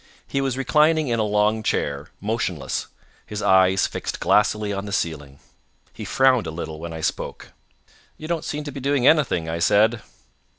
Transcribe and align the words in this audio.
He 0.25 0.41
was 0.41 0.57
reclining 0.57 1.09
in 1.09 1.19
a 1.19 1.23
long 1.23 1.61
chair, 1.61 2.09
motionless, 2.19 2.87
his 3.23 3.43
eyes 3.43 3.85
fixed 3.85 4.19
glassily 4.19 4.73
on 4.73 4.85
the 4.85 4.91
ceiling. 4.91 5.39
He 5.93 6.05
frowned 6.05 6.47
a 6.47 6.49
little 6.49 6.79
when 6.79 6.91
I 6.91 7.01
spoke. 7.01 7.51
"You 8.17 8.27
don't 8.27 8.43
seem 8.43 8.63
to 8.63 8.71
be 8.71 8.79
doing 8.79 9.05
anything," 9.05 9.47
I 9.47 9.59
said. 9.59 10.01